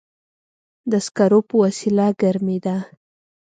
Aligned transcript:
د 0.91 0.93
سکرو 1.05 1.39
په 1.47 1.55
وسیله 1.63 2.07
ګرمېده. 2.21 2.77